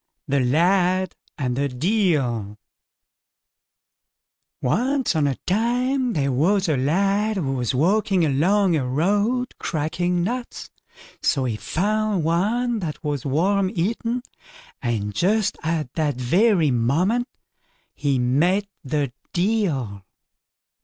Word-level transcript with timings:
THE 0.27 0.39
LAD 0.39 1.13
AND 1.37 1.55
THE 1.55 1.69
DEIL 1.69 2.57
Once 4.59 5.15
on 5.15 5.27
a 5.27 5.35
time 5.45 6.13
there 6.13 6.31
was 6.31 6.67
a 6.67 6.75
lad 6.75 7.37
who 7.37 7.53
was 7.53 7.75
walking 7.75 8.25
along 8.25 8.75
a 8.75 8.83
road 8.87 9.55
cracking 9.59 10.23
nuts, 10.23 10.71
so 11.21 11.45
he 11.45 11.55
found 11.55 12.23
one 12.23 12.79
that 12.79 13.03
was 13.03 13.27
worm 13.27 13.69
eaten, 13.75 14.23
and 14.81 15.13
just 15.13 15.55
at 15.61 15.93
that 15.93 16.15
very 16.15 16.71
moment 16.71 17.27
he 17.93 18.17
met 18.17 18.65
the 18.83 19.13
Deil. 19.33 20.03